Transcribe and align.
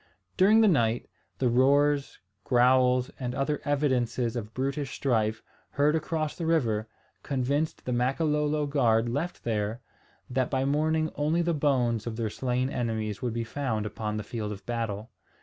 During 0.35 0.61
the 0.61 0.67
night, 0.67 1.07
the 1.37 1.47
roars, 1.47 2.17
growls, 2.43 3.11
and 3.19 3.35
other 3.35 3.61
evidences 3.65 4.35
of 4.35 4.51
brutish 4.51 4.95
strife, 4.95 5.43
heard 5.69 5.95
across 5.95 6.35
the 6.35 6.47
river, 6.47 6.87
convinced 7.21 7.85
the 7.85 7.93
Makololo 7.93 8.65
guard 8.65 9.07
left 9.07 9.43
there, 9.43 9.79
that 10.27 10.49
by 10.49 10.65
morning 10.65 11.11
only 11.17 11.43
the 11.43 11.53
bones 11.53 12.07
of 12.07 12.15
their 12.15 12.31
slain 12.31 12.67
enemies 12.71 13.21
would 13.21 13.33
be 13.35 13.43
found 13.43 13.85
upon 13.85 14.17
the 14.17 14.23
field 14.23 14.51
of 14.51 14.65
battle. 14.65 15.11